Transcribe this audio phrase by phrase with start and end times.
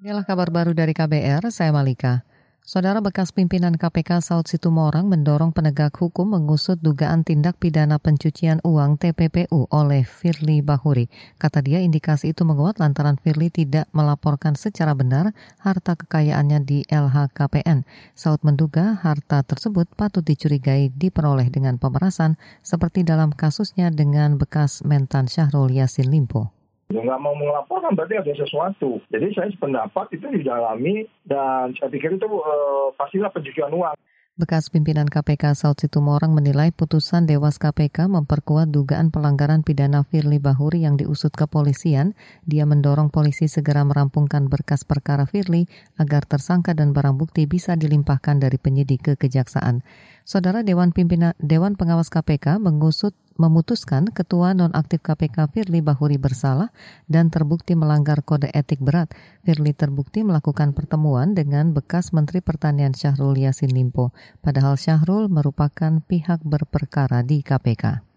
[0.00, 2.24] Inilah kabar baru dari KBR, saya Malika.
[2.64, 8.96] Saudara bekas pimpinan KPK Saud Situmorang mendorong penegak hukum mengusut dugaan tindak pidana pencucian uang
[8.96, 11.12] TPPU oleh Firly Bahuri.
[11.36, 17.84] Kata dia indikasi itu menguat lantaran Firly tidak melaporkan secara benar harta kekayaannya di LHKPN.
[18.16, 25.28] Saud menduga harta tersebut patut dicurigai diperoleh dengan pemerasan seperti dalam kasusnya dengan bekas mentan
[25.28, 26.56] Syahrul Yassin Limpo
[26.90, 28.98] nggak mau melaporkan berarti ada sesuatu.
[29.14, 33.94] Jadi saya sependapat itu didalami dan saya pikir itu uh, pastilah pencucian uang.
[34.40, 40.88] Bekas pimpinan KPK Saud Situmorang menilai putusan Dewas KPK memperkuat dugaan pelanggaran pidana Firly Bahuri
[40.88, 42.16] yang diusut kepolisian.
[42.48, 45.68] Dia mendorong polisi segera merampungkan berkas perkara Firly
[46.00, 49.84] agar tersangka dan barang bukti bisa dilimpahkan dari penyidik ke kejaksaan.
[50.24, 56.68] Saudara Dewan Pimpinan Dewan Pengawas KPK mengusut memutuskan Ketua Nonaktif KPK Firly Bahuri bersalah
[57.08, 59.08] dan terbukti melanggar kode etik berat.
[59.48, 64.12] Firly terbukti melakukan pertemuan dengan bekas Menteri Pertanian Syahrul Yassin Limpo,
[64.44, 68.09] padahal Syahrul merupakan pihak berperkara di KPK.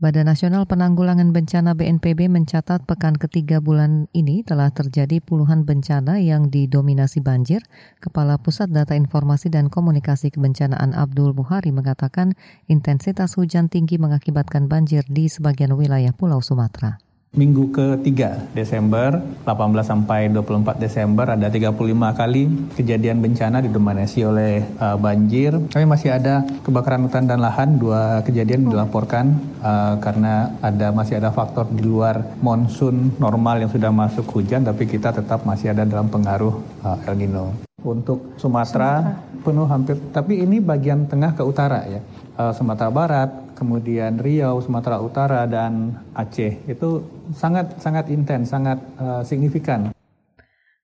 [0.00, 6.48] Badan Nasional Penanggulangan Bencana BNPB mencatat pekan ketiga bulan ini telah terjadi puluhan bencana yang
[6.48, 7.60] didominasi banjir.
[8.00, 12.32] Kepala Pusat Data Informasi dan Komunikasi Kebencanaan Abdul Buhari mengatakan
[12.64, 17.09] intensitas hujan tinggi mengakibatkan banjir di sebagian wilayah Pulau Sumatera.
[17.30, 24.98] Minggu ketiga Desember 18 sampai 24 Desember ada 35 kali kejadian bencana didominasi oleh uh,
[24.98, 25.54] banjir.
[25.70, 31.30] Kami masih ada kebakaran hutan dan lahan dua kejadian dilaporkan uh, karena ada masih ada
[31.30, 36.10] faktor di luar monsun normal yang sudah masuk hujan tapi kita tetap masih ada dalam
[36.10, 37.69] pengaruh uh, El Nino.
[37.80, 42.00] Untuk Sumatera, Sumatera penuh hampir tapi ini bagian tengah ke utara ya.
[42.36, 47.04] Uh, Sumatera Barat, kemudian Riau, Sumatera Utara dan Aceh itu
[47.36, 49.92] sangat sangat intens, sangat uh, signifikan.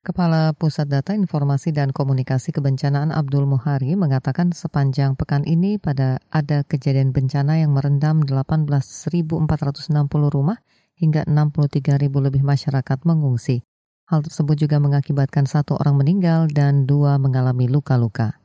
[0.06, 6.62] Kepala Pusat Data Informasi dan Komunikasi Kebencanaan Abdul Muhari mengatakan sepanjang pekan ini pada ada
[6.62, 9.42] kejadian bencana yang merendam 18.460
[10.30, 10.62] rumah
[10.94, 13.66] hingga 63.000 lebih masyarakat mengungsi.
[14.06, 18.38] Hal tersebut juga mengakibatkan satu orang meninggal dan dua mengalami luka-luka.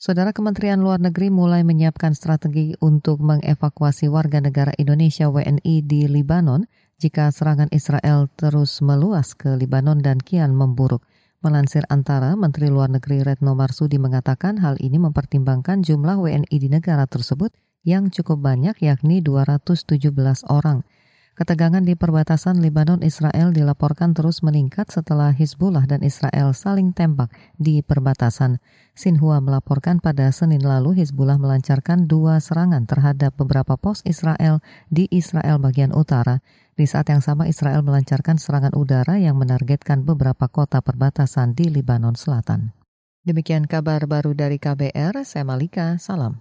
[0.00, 6.66] Saudara Kementerian Luar Negeri mulai menyiapkan strategi untuk mengevakuasi warga negara Indonesia WNI di Libanon
[6.98, 11.06] jika serangan Israel terus meluas ke Libanon dan kian memburuk.
[11.40, 17.06] Melansir antara, Menteri Luar Negeri Retno Marsudi mengatakan hal ini mempertimbangkan jumlah WNI di negara
[17.06, 17.54] tersebut
[17.86, 19.94] yang cukup banyak yakni 217
[20.50, 20.82] orang.
[21.38, 28.58] Ketegangan di perbatasan Lebanon-Israel dilaporkan terus meningkat setelah Hizbullah dan Israel saling tembak di perbatasan.
[28.98, 34.58] Sinhua melaporkan pada Senin lalu Hizbullah melancarkan dua serangan terhadap beberapa pos Israel
[34.90, 36.42] di Israel bagian utara.
[36.74, 42.18] Di saat yang sama Israel melancarkan serangan udara yang menargetkan beberapa kota perbatasan di Lebanon
[42.18, 42.74] Selatan.
[43.20, 46.40] Demikian kabar baru dari KBR, saya Malika, salam.